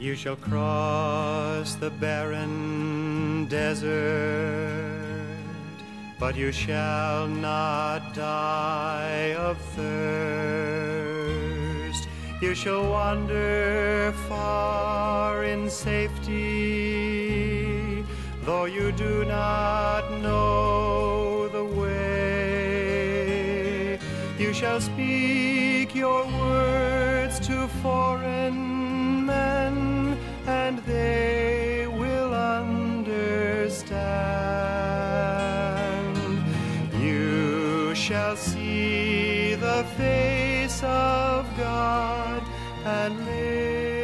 You 0.00 0.14
shall 0.16 0.36
cross 0.36 1.74
the 1.74 1.90
barren 1.90 3.44
desert, 3.48 5.36
but 6.18 6.34
you 6.34 6.52
shall 6.52 7.28
not 7.28 8.14
die 8.14 9.34
of 9.34 9.58
thirst. 9.76 10.88
You 12.40 12.54
shall 12.54 12.90
wander 12.90 14.14
far 14.26 15.44
in 15.44 15.68
safety, 15.68 16.32
though 18.44 18.64
you 18.64 18.92
do 18.92 19.26
not 19.26 20.10
know 20.22 21.46
the 21.48 21.66
way. 21.66 23.10
You 24.38 24.54
shall 24.54 24.80
speak 24.80 25.94
your 25.94 26.24
words 26.24 27.38
to 27.40 27.68
foreign 27.82 28.89
men, 29.26 30.16
and 30.46 30.78
they 30.80 31.86
will 31.86 32.34
understand. 32.34 33.90
You 37.00 37.94
shall 37.94 38.36
see 38.36 39.54
the 39.54 39.84
face 39.96 40.82
of 40.82 41.46
God 41.56 42.42
and 42.84 43.24
live. 43.26 43.99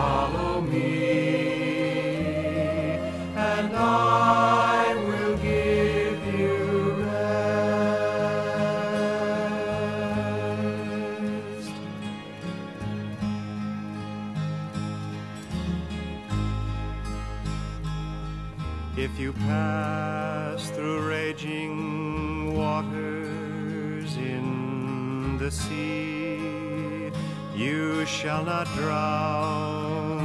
Follow 0.00 0.62
me, 0.62 1.02
and 3.36 3.70
I 3.76 4.94
will 5.08 5.36
give 5.36 6.18
you 6.40 6.58
rest. 7.04 8.50
If 18.96 19.12
you 19.18 19.32
pass 19.34 20.70
through 20.70 21.00
raging 21.08 22.56
waters 22.56 24.16
in 24.16 25.36
the 25.36 25.50
sea, 25.50 26.19
you 27.60 28.06
shall 28.06 28.42
not 28.42 28.66
drown. 28.74 30.16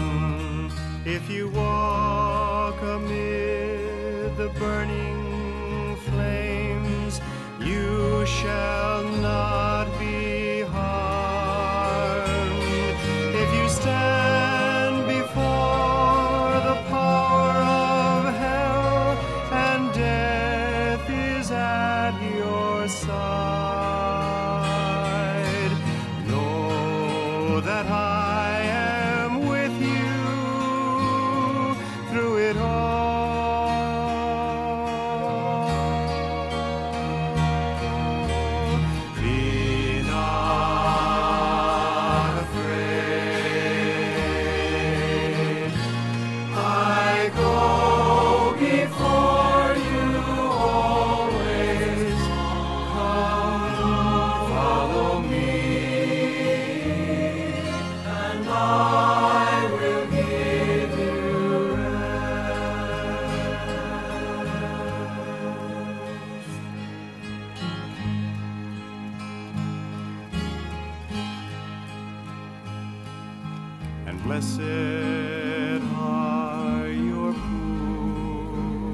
If 1.06 1.30
you 1.30 1.50
walk 1.50 2.82
amid 2.82 4.38
the 4.38 4.48
burning 4.58 5.98
flames, 6.08 7.20
you 7.60 8.26
shall 8.26 8.95
and 74.16 74.24
blessed 74.24 74.62
are 75.98 76.88
your 76.88 77.34
poor, 77.34 78.94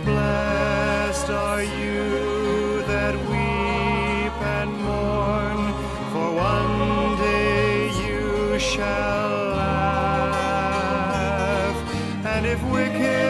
Blessed 0.04 1.30
are 1.30 1.62
you 1.62 2.82
that 2.86 3.14
weep 3.30 4.42
and 4.58 4.70
mourn, 4.82 5.72
for 6.12 6.28
one 6.34 7.16
day 7.18 7.90
you 8.06 8.58
shall 8.58 9.30
laugh, 9.56 10.66
and 12.26 12.46
if 12.46 12.62
wicked 12.70 13.21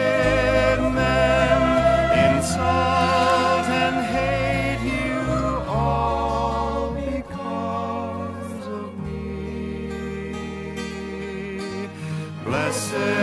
blessed. 12.73 13.22